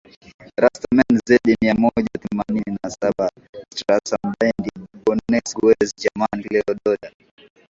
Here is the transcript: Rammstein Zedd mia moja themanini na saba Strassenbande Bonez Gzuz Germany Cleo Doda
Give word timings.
Rammstein 0.61 1.19
Zedd 1.27 1.47
mia 1.61 1.73
moja 1.75 2.07
themanini 2.23 2.77
na 2.83 2.89
saba 2.89 3.25
Strassenbande 3.75 4.69
Bonez 5.03 5.47
Gzuz 5.57 5.89
Germany 6.01 6.43
Cleo 6.43 6.73
Doda 6.83 7.09